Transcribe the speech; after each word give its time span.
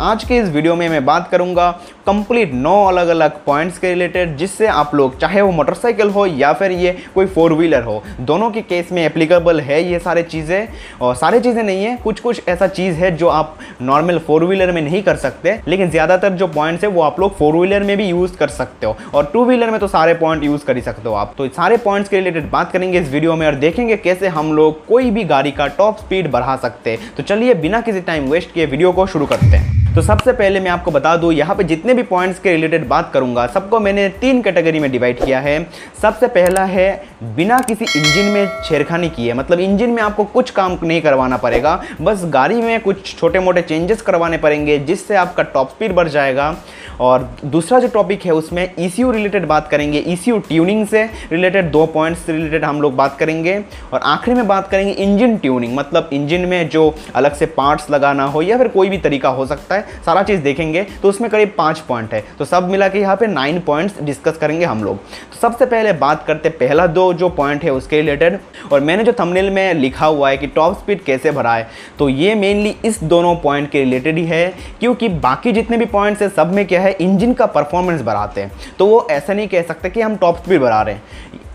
आज 0.00 0.22
के 0.24 0.36
इस 0.38 0.48
वीडियो 0.48 0.74
में 0.76 0.88
मैं 0.88 1.04
बात 1.04 1.28
करूँगा 1.30 1.64
कंप्लीट 2.10 2.52
नौ 2.54 2.72
अलग 2.84 3.08
अलग 3.08 3.32
पॉइंट्स 3.44 3.76
के 3.78 3.88
रिलेटेड 3.88 4.36
जिससे 4.36 4.66
आप 4.68 4.94
लोग, 4.94 5.18
चाहे 5.18 5.40
वो 5.40 5.50
मोटरसाइकिल 5.52 6.08
हो 6.10 6.24
या 6.26 6.52
फिर 6.52 6.72
ये 6.72 6.96
कोई 7.14 7.26
फोर 7.26 7.52
व्हीलर 7.52 7.82
हो, 7.82 8.02
दोनों 8.20 8.50
के 8.50 8.62
केस 8.62 8.90
में 8.92 9.02
एप्लीकेबल 9.04 9.60
है 9.60 9.82
ये 9.82 9.98
सारे 9.98 10.22
चीज़ें। 10.22 10.98
और 11.00 11.14
सारी 11.16 11.40
चीज़ें 11.40 11.62
नहीं 11.62 11.84
है 11.84 11.96
कुछ 12.04 12.20
कुछ 12.20 12.48
ऐसा 12.48 12.66
चीज़ 12.68 12.96
है 12.96 13.14
जो 13.16 13.28
आप 13.30 13.56
नॉर्मल 13.82 14.18
फोर 14.18 14.44
व्हीलर 14.44 14.72
में 14.72 14.80
नहीं 14.82 15.02
कर 15.02 15.16
सकते, 15.18 15.58
लेकिन 15.68 15.90
ज़्यादातर 15.90 16.32
जो 16.32 16.46
पॉइंट्स 16.48 16.84
है 16.84 16.90
वो 16.90 17.02
आप 17.02 17.20
लोग 17.20 17.36
फोर 17.36 17.56
व्हीलर 17.56 17.82
में 17.82 17.96
भी 17.96 18.08
यूज़ 18.08 18.36
कर 18.36 18.48
सकते 18.50 18.86
हो। 18.86 18.96
और 19.14 19.30
टू 19.32 19.44
व्हीलर 19.44 19.70
में 19.70 19.80
तो 19.80 19.88
सारे 19.88 20.14
पॉइंट 20.16 20.44
यूज़ 20.44 20.64
कर 20.66 20.76
ही 20.76 20.82
सकते 20.82 21.08
हो 21.08 21.14
आप। 21.14 21.34
तो 21.38 21.48
सारे 21.50 21.76
पॉइंट्स 21.78 22.10
के 22.10 22.16
रिलेटेड 22.16 22.50
बात 22.50 22.72
करेंगे 22.72 23.00
इस 23.00 23.10
वीडियो 23.12 23.36
में 23.36 23.46
और 23.46 23.54
देखेंगे 23.56 23.96
कैसे 23.98 24.28
हम 24.30 24.52
लोग 24.52 24.86
कोई 24.86 25.10
भी 25.10 25.24
गाड़ी 25.26 25.50
का 25.52 25.66
टॉप 25.78 25.98
स्पीड 25.98 26.30
बढ़ा 26.30 26.56
सकते 26.58 26.90
हैं। 26.90 27.14
तो 27.16 27.22
चलिए 27.24 27.54
बिना 27.56 27.80
किसी 27.80 28.00
टाइम 28.02 28.30
वेस्ट 28.30 28.52
किए 28.54 28.66
वीडियो 28.66 28.92
को 28.92 29.06
शुरू 29.06 29.26
करते 29.26 29.56
हैं। 29.56 29.78
तो 29.90 30.02
सबसे 30.02 30.32
पहले 30.32 30.60
मैं 30.60 30.70
आपको 30.70 30.90
बता 30.90 31.16
दूँ, 31.16 31.32
यहाँ 31.32 31.54
पे 31.56 31.64
जितने 31.64 31.94
भी 31.94 31.99
पॉइंट्स 32.02 32.38
के 32.38 32.50
रिलेटेड 32.50 32.86
बात 32.88 33.10
करूँगा। 33.14 33.46
सबको 33.46 33.80
मैंने 33.80 34.08
तीन 34.08 34.42
कैटेगरी 34.42 34.80
में 34.80 34.90
डिवाइड 34.92 35.24
किया 35.24 35.40
है। 35.40 35.66
सबसे 36.02 36.28
पहला 36.28 36.64
है, 36.64 36.90
बिना 37.36 37.58
किसी 37.58 37.84
इंजन 37.84 38.32
में 38.32 38.48
छेड़खानी 38.64 39.08
की 39.10 39.28
है। 39.28 39.34
मतलब 39.34 39.60
इंजन 39.60 39.90
में 39.90 40.02
आपको 40.02 40.24
कुछ 40.24 40.50
काम 40.50 40.78
नहीं 40.82 41.00
करवाना 41.02 41.36
पड़ेगा। 41.36 41.82
बस 42.00 42.24
गाड़ी 42.24 42.62
में 42.62 42.80
कुछ 42.80 43.16
छोटे 43.18 43.40
मोटे 43.40 43.62
चेंजेस 43.62 44.02
करवाने 44.02 44.38
पड़ेंगे, 44.38 44.78
जिससे 44.78 45.16
आपका 45.16 45.42
टॉप 45.42 45.70
स्पीड 45.70 45.92
बढ़ 45.92 46.08
जाएगा। 46.08 46.56
और 47.00 47.28
दूसरा 47.44 47.78
जो 47.78 47.88
टॉपिक 47.88 48.24
है, 48.24 48.32
उसमें 48.32 48.72
ईसीयू 48.78 49.10
रिलेटेड 49.10 49.46
बात 49.46 49.68
करेंगे। 49.68 49.98
ईसीयू 50.06 50.38
ट्यूनिंग 50.40 50.86
से 50.86 51.02
रिलेटेड 51.32 51.70
दो 51.72 51.84
पॉइंट्स 51.86 52.28
रिलेटेड 52.28 52.64
हम 52.64 52.80
लोग 52.82 52.96
बात 52.96 53.16
करेंगे। 53.18 53.58
और 53.92 54.00
आखिरी 54.00 54.36
में 54.36 54.46
बात 54.48 54.68
करेंगे 54.68 54.92
इंजन 54.94 55.36
ट्यूनिंग 55.36 55.76
मतलब 55.76 56.10
इंजन 56.12 56.48
में 56.48 56.68
जो 56.68 56.94
अलग 57.14 57.34
से 57.34 57.46
पार्ट्स 57.48 57.90
लगाना 57.90 58.24
हो 58.24 58.42
या 58.42 58.58
फिर 58.58 58.68
कोई 58.68 58.88
भी 58.88 58.98
तरीका 58.98 59.28
हो 59.30 59.46
सकता 59.46 59.74
है, 59.74 59.84
सारा 60.06 60.22
चीज़ 60.22 60.40
देखेंगे। 60.40 60.86
तो 61.02 61.08
उसमें 61.08 61.30
करीब 61.30 61.52
पाँच 61.58 61.78
पॉइंट 61.80 62.14
है। 62.14 62.24
तो 62.38 62.44
सब 62.44 62.68
मिला 62.70 62.88
के 62.88 63.00
यहाँ 63.00 63.16
पे 63.16 63.26
नाइन 63.28 63.60
पॉइंट्स 63.60 64.02
डिस्कस 64.02 64.36
करेंगे 64.36 64.64
हम 64.64 64.84
लोग। 64.84 64.96
तो 64.96 65.38
सबसे 65.40 65.66
पहले 65.66 65.92
बात 65.94 66.24
करते 66.26 66.48
पहला 66.50 66.86
दो 66.88 67.12
जो 67.14 67.28
पॉइंट 67.30 67.64
है 67.64 67.72
उसके 67.72 67.96
रिलेटेड 67.96 68.38
और 68.72 68.80
मैंने 68.80 69.04
जो 69.04 69.12
थंबनेल 69.12 69.50
में 69.50 69.74
लिखा 69.74 70.06
हुआ 70.06 70.30
है 70.30 70.36
कि 70.36 70.46
टॉप 70.48 70.78
स्पीड 70.78 71.02
कैसे 71.04 71.30
बढ़ाए 71.30 71.66
तो 71.98 72.08
ये 72.08 72.34
मेनली 72.34 72.74
इस 72.84 73.02
दोनों 73.04 73.34
पॉइंट 73.36 73.70
के 73.70 73.78
रिलेटेड 73.80 74.18
ही 74.18 74.24
है, 74.26 74.46
क्योंकि 74.80 75.08
बाकी 75.08 75.52
जितने 75.52 75.76
भी 75.76 75.84
पॉइंट्स 75.86 76.22
है, 76.22 76.28
सब 76.28 76.52
में 76.54 76.64
क्या 76.66 76.80
है 76.80 76.89
इंजन 76.90 77.32
का 77.32 77.46
परफॉर्मेंस 77.46 78.02
बढ़ाते 78.02 78.40
हैं। 78.40 78.52
तो 78.78 78.86
वो 78.86 79.06
ऐसा 79.10 79.32
नहीं 79.32 79.48
कह 79.48 79.62
सकते 79.62 79.90
कि 79.90 80.00
हम 80.00 80.16
टॉप 80.16 80.36
स्पीड 80.36 80.60
बढ़ा 80.60 80.82
रहे 80.82 80.94
हैं। 80.94 81.02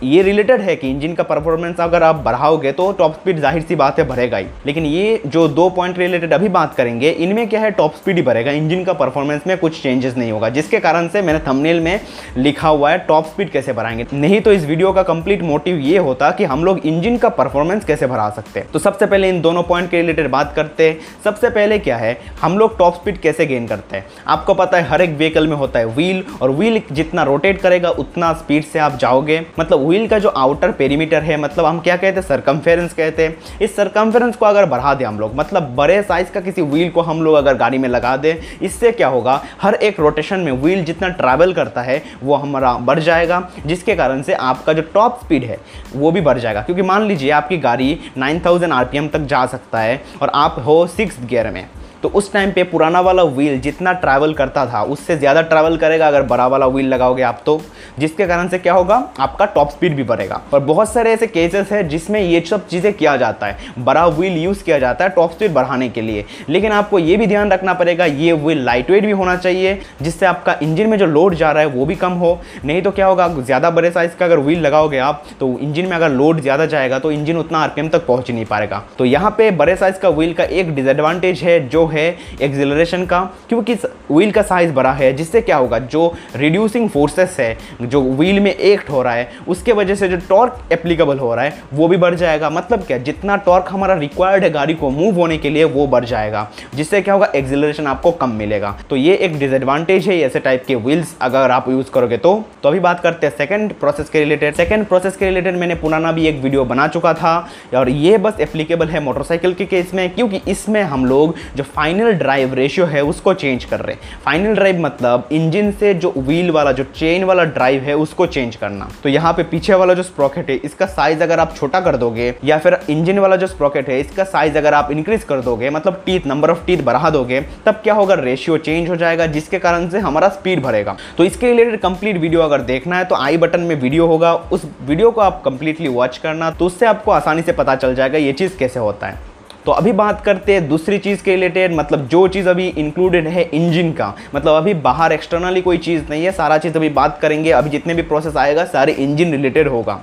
ये 0.04 0.22
रिलेटेड 0.22 0.62
है 0.62 0.76
कि 0.76 0.90
इंजन 0.90 1.14
का 1.14 1.24
परफॉर्मेंस 1.24 1.80
अगर 1.80 2.04
आप 2.04 2.16
बढ़ाओगे 2.16 2.72
तो 2.72 2.92
टॉप 2.92 3.14
स्पीड 3.14 3.40
ज़ाहिर 3.40 3.62
सी 3.62 3.76
बात 3.76 4.00
है 4.00 4.06
बढ़ेगा 4.08 4.38
ही। 4.38 4.46
लेकिन 4.66 4.86
ये 4.86 5.22
जो 5.26 5.48
दो 5.48 5.70
पॉइंट 5.70 5.98
रिलेटेड 5.98 6.34
अभी 6.34 6.50
बात 6.50 6.74
करेंगे, 6.76 7.10
इनमें 7.10 7.48
क्या 7.50 7.60
है? 7.62 7.70
टॉप 7.72 7.94
स्पीड 7.96 8.16
ही 8.16 8.22
बढ़ेगा। 8.22 8.52
इंजन 8.52 8.84
का 8.84 8.94
परफॉर्मेंस 8.94 9.42
में 9.48 9.58
कुछ 9.58 9.82
चेंजेस 9.84 10.18
नहीं 10.18 10.32
होगा। 10.32 10.50
जिसके 10.50 10.80
कारण 10.80 11.08
से 11.08 11.22
मैंने 11.22 11.40
थंबनेल 11.40 11.80
में 11.80 12.00
लिखा 12.38 12.70
हुआ 12.70 12.92
है 12.92 12.98
टॉप 12.98 13.26
स्पीड 13.26 13.52
कैसे 13.52 13.74
बढ़ाएँगे? 13.74 14.06
नहीं 14.14 14.42
तो 14.42 14.54
इस 14.54 14.66
वीडियो 14.66 14.92
का 14.94 15.04
कंप्लीट 15.04 15.42
मोटिव 15.42 15.78
ये 15.78 15.98
होता 15.98 16.32
कि 16.32 16.44
हम 16.44 16.66
लोग 16.66 16.86
इंजन 16.86 17.18
का 17.18 17.30
परफॉर्मेंस 17.30 17.86
कैसे 17.86 18.08
बढ़ा 18.08 18.30
सकते 18.30 18.60
हैं। 18.60 18.70
तो 18.72 18.80
सबसे 18.80 19.06
पहले 19.06 19.30
इन 19.30 19.42
दोनों 19.42 19.64
पॉइंट 19.64 19.90
के 19.92 20.02
रिलेटेड 20.02 20.30
बात 20.30 20.54
करते 20.56 20.90
हैं। 20.90 21.00
सबसे 21.24 21.50
पहले 21.50 21.80
क्या 21.80 21.98
है? 21.98 22.18
हम 22.42 22.58
लोग 22.58 22.78
टॉप 22.78 22.96
स्पीड 22.96 23.18
कैसे 23.18 23.46
गेन 23.46 23.68
करते 23.68 23.98
हैं? 23.98 24.06
आपको 24.28 24.54
पता 24.54 24.78
है, 24.78 24.84
हर 24.84 25.02
एक 25.02 25.18
व्हीकल 25.18 25.48
में 25.48 25.56
होता 25.56 25.80
है 25.80 25.86
व्हील 25.86 26.24
और 26.42 26.52
व्हील 26.52 26.82
जितना 26.92 27.24
रोटेट 27.24 27.62
करेगा, 27.62 27.90
उतना 27.90 28.34
स्पीड 28.34 28.64
से 28.64 28.80
आप 28.80 28.98
जाओगे। 28.98 29.42
मतलब 29.60 29.84
व्हील 29.86 30.08
का 30.08 30.20
जो 30.20 30.30
आउटर 30.30 30.72
पेरीमीटर 30.72 31.24
है 31.24 31.38
मतलब 31.38 31.66
हम 31.66 31.80
क्या 31.80 31.96
कहते 31.96 32.20
हैं? 32.20 32.28
सरकमफेरेंस 32.28 32.94
कहते 32.94 33.26
हैं। 33.26 33.60
इस 33.62 33.76
सरकमफेरेंस 33.76 34.36
को 34.36 34.46
अगर 34.46 34.66
बढ़ा 34.66 34.94
दें 34.94 35.06
हम 35.06 35.20
लोग 35.20 35.36
मतलब 35.36 35.76
बड़े 35.76 36.02
साइज़ 36.04 36.32
का 36.32 36.42
किसी 36.42 36.62
व्हील 36.62 36.90
को 36.90 37.02
हम 37.02 37.22
लोग 37.22 37.36
अगर 37.36 37.58
गाड़ी 37.58 37.78
में 37.78 37.88
लगा 37.90 38.16
दें, 38.18 38.36
इससे 38.62 38.92
क्या 38.92 39.08
होगा? 39.08 39.42
हर 39.62 39.74
एक 39.74 40.00
रोटेशन 40.00 40.40
में 40.40 40.52
व्हील 40.52 40.84
जितना 40.86 41.10
ट्रैवल 41.10 41.54
करता 41.54 41.82
है, 41.82 42.02
वो 42.24 42.36
हमारा 42.36 42.74
बढ़ 42.82 43.00
जाएगा, 43.00 43.42
जिसके 43.66 43.96
कारण 43.96 44.22
से 44.22 44.34
आपका 44.34 44.74
जो 44.74 44.82
टॉप 44.94 45.20
स्पीड 45.24 45.44
है, 45.44 45.58
वो 45.96 46.12
भी 46.12 46.22
बढ़ 46.22 46.40
जाएगा। 46.40 46.62
क्योंकि 46.62 46.82
मान 46.82 47.08
लीजिए 47.08 47.32
आपकी 47.32 47.58
गाड़ी 47.58 47.98
9000 48.18 48.72
आरपीएम 48.72 49.08
तक 49.08 49.20
जा 49.20 49.46
सकता 49.46 49.80
है 49.80 50.02
और 50.22 50.32
आप 50.36 50.64
हो 50.66 50.86
सिक्स 50.88 51.18
गियर 51.26 51.52
में। 51.52 51.66
तो 52.06 52.10
उस 52.10 52.32
टाइम 52.34 52.52
पे 52.52 52.64
पुराना 52.64 53.00
वाला 53.02 53.24
व्हील 53.26 53.60
जितना 53.62 53.92
ट्रैवल 53.94 54.34
करता 54.34 54.66
था, 54.66 54.82
उससे 54.84 55.16
ज़्यादा 55.18 55.42
ट्रैवल 55.44 55.78
करेगा 55.78 56.08
अगर 56.08 56.24
बड़ा 56.24 56.46
वाला 56.48 56.66
व्हील 56.68 56.88
लगाओगे 56.88 57.22
आप 57.24 57.42
तो। 57.46 57.60
जिसके 58.00 58.26
कारण 58.28 58.48
से 58.48 58.58
क्या 58.58 58.74
होगा, 58.74 58.96
आपका 59.20 59.46
टॉप 59.46 59.70
स्पीड 59.70 59.96
भी 59.96 60.04
बढ़ेगा। 60.04 60.40
और 60.54 60.60
बहुत 60.62 60.92
सारे 60.92 61.12
ऐसे 61.14 61.28
केसेस 61.28 61.72
है 61.72 61.82
जिसमें 61.88 62.20
ये 62.22 62.42
सब 62.42 62.68
चीज़ें 62.68 62.92
किया 62.94 63.16
जाता 63.18 63.48
है। 63.48 63.58
बड़ा 63.80 64.06
व्हील 64.08 64.38
यूज़ 64.38 64.64
किया 64.64 64.78
जाता 64.80 65.06
है 65.06 65.10
टॉप 65.10 65.32
स्पीड 65.32 65.54
बढ़ाने 65.54 65.88
के 65.90 66.02
लिए। 66.02 66.26
लेकिन 66.50 66.72
आपको 66.72 67.00
ये 67.00 67.18
भी 67.18 67.28
ध्यान 67.28 67.52
रखना 67.52 67.74
पड़ेगा, 67.74 68.06
ये 68.06 68.34
व्हील 68.34 68.64
लाइट 68.66 68.92
वेट 68.92 69.06
भी 69.06 69.12
होना 69.14 69.36
चाहिए, 69.38 69.80
जिससे 70.02 70.26
आपका 70.26 70.56
इंजन 70.64 70.90
में 70.90 70.98
जो 70.98 71.06
लोड 71.08 71.36
जा 71.36 71.52
रहा 71.52 71.64
है 71.64 71.70
वो 71.70 71.86
भी 71.86 71.96
कम 71.96 72.14
हो। 72.14 72.40
नहीं 72.66 72.82
तो 72.82 72.92
क्या 72.92 73.08
होगा, 73.08 73.28
ज़्यादा 73.30 73.70
बड़े 73.72 73.92
साइज़ 73.92 74.16
का 74.16 74.26
अगर 74.26 74.40
व्हील 74.40 74.62
लगाओगे 74.62 74.98
आप 75.00 75.24
तो 75.40 75.50
इंजन 75.60 75.86
में 75.86 75.96
अगर 75.98 76.10
लोड 76.12 76.42
ज़्यादा 76.42 76.66
जाएगा 76.68 77.00
तो 77.00 77.12
इंजन 77.12 77.38
उतना 77.38 77.60
आरपीएम 77.60 77.90
तक 77.90 78.06
पहुँच 78.06 78.32
नहीं 78.32 78.46
पाएगा। 78.46 78.84
तो 78.98 79.06
यहाँ 79.06 79.32
पे 79.38 79.52
बड़े 79.56 79.76
साइज़ 79.76 80.00
का 80.00 80.10
व्हील 80.12 80.34
का 80.34 80.44
एक 80.44 80.74
डिसएडवांटेज 80.76 81.42
है, 81.44 81.60
जो 81.66 81.86
है 81.88 81.95
एक्सिलरेशन 81.98 83.06
का 83.06 83.24
क्योंकि 83.50 83.76
व्हील 84.12 84.32
का 84.32 84.42
साइज़ 84.42 84.72
बड़ा 84.74 84.92
है, 84.94 85.12
जिससे 85.14 85.42
क्या 85.42 85.58
होगा, 85.58 85.80
जो 85.80 86.14
रिड्यूसिंग 86.36 86.90
फोर्सेस 86.90 87.38
है, 87.40 87.58
जो 87.82 88.02
व्हील 88.04 88.40
में 88.40 88.52
एक्ट 88.52 88.90
हो 88.90 89.02
रहा 89.02 89.14
है, 89.14 89.30
उसके 89.48 89.74
वजह 89.74 89.96
से 89.96 90.08
जो 90.08 90.18
टॉर्क 90.30 90.60
एप्लीकेबल 90.72 91.20
हो 91.20 91.34
रहा 91.36 91.46
है, 91.46 91.58
वो 91.74 91.88
भी 91.88 91.98
बढ़ 91.98 92.16
जाएगा। 92.16 92.50
मतलब 92.50 92.84
क्या, 92.84 92.98
जितना 93.00 93.36
टॉर्क 93.38 93.66
हमारा 93.70 93.94
रिक्वायर्ड 93.96 94.44
है 94.44 94.50
गाड़ी 94.50 94.74
को 94.74 94.90
मूव 94.90 95.16
होने 95.16 95.38
के 95.38 95.50
लिए, 95.50 95.64
वो 95.66 95.88
बढ़ 95.88 96.06
जाएगा, 96.06 96.48
जिससे 96.76 97.02
क्या 97.02 97.14
होगा 97.14 97.32
एक्सिलरेशन 97.36 97.88
आपको 97.88 98.12
कम 98.14 98.32
मिलेगा। 98.34 98.76
तो 98.90 98.96
ये 98.96 99.16
एक 99.16 99.38
डिसएडवांटेज 99.40 100.08
है 100.08 100.18
ऐसे 100.20 100.40
टाइप 100.40 100.64
के 100.68 100.76
व्हील्स 100.76 101.16
अगर 101.22 101.52
आप 101.52 101.70
यूज़ 101.70 101.92
करोगे 101.92 102.18
तो। 102.18 102.34
तो 102.64 102.70
अभी 102.70 102.80
बात 102.80 103.00
करते 103.00 103.28
हैं 103.28 103.34
सेकंड 103.38 103.74
प्रोसेस 103.74 104.10
के 104.10 104.20
रिलेटेड 104.20 104.56
सेकंड 104.56 104.86
प्रोसेस 104.86 105.18
के 105.18 105.26
रिलेटेड 105.26 105.56
मैंने 105.56 105.76
पुराना 105.76 106.12
भी 106.12 106.28
एक 106.28 106.42
वीडियो 106.42 106.66
बना 106.66 106.88
चुका 106.88 107.14
था, 107.14 107.38
और 107.76 107.90
ये 107.90 108.18
बस 108.18 108.40
एप्लीकेबल 108.40 108.88
है 108.88 109.00
मोटरसाइकिल 109.00 109.54
के 109.54 109.66
केस 109.66 109.94
में, 109.94 110.10
क्योंकि 110.10 110.42
इसमें 110.48 110.82
हम 110.84 111.06
लोग 111.06 111.36
जो 111.56 111.64
फाइनल 111.66 112.12
ड्राइव 112.14 112.54
रेशियो 112.54 112.86
है, 112.86 113.04
उसको 113.04 113.34
चेंज 113.36 113.66
कर 113.66 113.80
रहे 113.80 113.94
हैं। 113.94 113.95
फाइनल 114.26 114.56
ड्राइव 114.56 114.80
मतलब 114.82 115.28
इंजन 115.32 115.72
से 115.72 115.94
जो 115.96 116.14
व्हील 116.18 116.52
वाला, 116.52 116.72
जो 116.72 116.84
चेन 116.96 117.24
वाला 117.24 117.44
ड्राइव 117.46 117.84
है, 117.84 117.96
उसको 117.96 118.26
चेंज 118.28 118.56
करना। 118.56 118.90
तो 119.04 119.10
यहाँ 119.10 119.34
पे 119.34 119.44
पीछे 119.46 119.74
वाला 119.74 119.94
जो 119.94 120.04
स्प्रॉकेट 120.04 120.50
है, 120.50 120.56
इसका 120.58 120.86
साइज़ 120.88 121.24
अगर 121.24 121.40
आप 121.40 121.56
छोटा 121.56 121.80
कर 121.82 121.98
दोगे, 121.98 122.34
या 122.44 122.58
फिर 122.58 122.78
इंजन 122.90 123.20
वाला 123.20 123.36
जो 123.36 123.48
स्प्रॉकेट 123.48 123.90
है, 123.90 124.00
इसका 124.00 124.24
साइज़ 124.26 124.58
अगर 124.58 124.74
आप 124.74 124.92
इंक्रीज 124.92 125.24
कर 125.24 125.42
दोगे 125.42 125.70
मतलब 125.70 126.02
टीथ 126.06 126.28
नंबर 126.28 126.52
ऑफ़ 126.52 126.66
टीथ 126.66 126.84
बढ़ा 126.84 127.10
दोगे, 127.10 127.42
तब 127.66 127.80
क्या 127.84 127.94
होगा? 127.94 128.16
रेशियो 128.16 128.58
चेंज 128.60 128.90
हो 128.90 128.96
जाएगा, 128.96 129.26
जिसके 129.28 129.60
कारण 129.60 129.90
से 129.90 130.00
हमारा 130.00 130.30
स्पीड 130.30 130.62
बढ़ेगा। 130.64 130.96
तो 131.18 131.24
इसके 131.24 131.48
रिलेटेड 131.48 131.80
कंप्लीट 131.82 132.18
वीडियो 132.18 132.42
अगर 132.42 132.62
देखना 132.64 132.98
है 132.98 133.06
तो 133.06 133.16
आई 133.18 133.38
बटन 133.38 133.62
में 133.62 133.76
वीडियो 133.76 134.08
होगा। 134.08 134.34
उस 134.34 134.66
वीडियो 134.82 135.12
को 135.12 135.22
आप 135.22 135.42
कंप्लीटली 135.46 135.88
वॉच 135.90 136.18
करना 136.18 136.52
तो 136.52 136.66
उससे 136.66 136.86
आपको 136.86 137.12
आसानी 137.12 137.42
से 137.42 137.52
पता 137.54 137.76
चल 137.76 137.96
जाएगा 137.96 138.18
ये 138.18 138.34
चीज़ 138.34 138.58
कैसे 138.58 138.80
होता 138.80 139.08
है। 139.08 139.20
तो 139.66 139.72
अभी 139.72 139.92
बात 139.92 140.20
करते 140.22 140.54
हैं 140.54 140.68
दूसरी 140.70 140.98
चीज़ 140.98 141.24
के 141.24 141.32
रिलेटेड 141.32 141.74
मतलब 141.76 142.08
जो 142.08 142.28
चीज़ 142.28 142.50
अभी 142.50 142.68
इंक्लूडेड 142.70 143.28
है 143.28 143.44
इंजन 143.44 143.92
का। 143.92 144.14
मतलब 144.36 144.54
अभी 144.54 144.74
बाहर 144.74 145.14
एक्सटर्नली 145.14 145.62
कोई 145.62 145.78
चीज़ 145.78 146.04
नहीं 146.10 146.26
है, 146.26 146.32
सारा 146.32 146.58
चीज़ 146.58 146.76
अभी 146.78 146.90
बात 146.90 147.18
करेंगे, 147.22 147.52
अभी 147.52 147.70
जितने 147.70 147.94
भी 147.94 148.02
प्रोसेस 148.02 148.38
आएगा, 148.38 148.66
सारे 148.66 148.92
इंजन 148.94 149.32
रिलेटेड 149.32 149.68
होगा। 149.68 150.00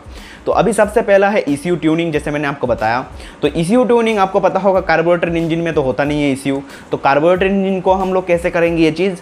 तो 0.47 0.53
अभी 0.53 0.73
सबसे 0.73 1.03
पहला 1.03 1.29
है 1.29 1.45
ईसीयू 1.49 1.77
ट्यूनिंग 1.77 2.13
जैसे 2.13 2.31
मैंने 2.31 2.49
आपको 2.49 2.67
बताया। 2.67 3.05
तो 3.43 3.49
ईसीयू 3.57 3.85
ट्यूनिंग 3.85 4.19
आपको 4.19 4.41
पता 4.41 4.61
होगा 4.61 4.81
कार्बोरेटर 4.81 5.37
इंजन 5.37 5.59
में 5.59 5.73
तो 5.75 5.83
होता 5.83 6.05
नहीं 6.05 6.23
है 6.23 6.33
ईसीयू 6.33 6.63
तो 6.91 6.97
कार्बोरेटर 6.97 7.47
इंजन 7.47 7.81
को 7.81 7.93
हम 7.93 8.13
लोग 8.15 8.27
कैसे 8.27 8.51
करेंगे 8.51 8.83
ये 8.83 8.91
चीज़? 8.93 9.15